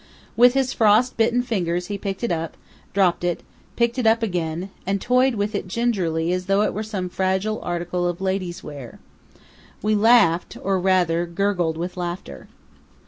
[0.35, 2.57] With his frost bitten fingers he picked it up,
[2.91, 3.43] dropped it,
[3.75, 7.61] picked it up again, and toyed with it gingerly as though it were some fragile
[7.61, 8.97] article of lady's wear.
[9.83, 12.47] We laughed, or rather gurgled with laughter.